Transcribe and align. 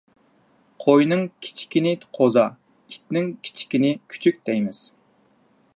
قوينىڭ 0.85 1.21
كىچىكىنى 1.47 1.91
قوزا، 2.19 2.47
ئىتنىڭ 2.93 3.31
كىچىكىنى 3.49 3.95
كۈچۈك 4.15 4.45
دەيمىز. 4.51 4.83